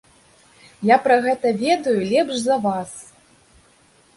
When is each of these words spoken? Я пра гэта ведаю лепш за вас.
Я 0.91 0.95
пра 1.03 1.17
гэта 1.25 1.47
ведаю 1.65 1.95
лепш 2.13 2.41
за 2.47 2.55
вас. 2.65 2.91